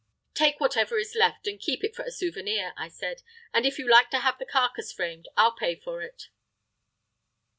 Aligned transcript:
"Take 0.33 0.59
whatever 0.59 0.97
is 0.97 1.13
left, 1.13 1.45
and 1.45 1.59
keep 1.59 1.83
it 1.83 1.95
for 1.95 2.01
a 2.03 2.09
souvenir," 2.09 2.73
I 2.75 2.87
said. 2.87 3.21
"And 3.53 3.67
if 3.67 3.77
you 3.77 3.87
like 3.87 4.09
to 4.09 4.19
have 4.21 4.39
the 4.39 4.47
carcase 4.47 4.91
framed, 4.91 5.27
I'll 5.37 5.51
pay 5.55 5.75
for 5.75 6.01
it." 6.01 6.29